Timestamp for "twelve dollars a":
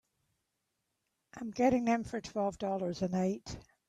2.21-3.07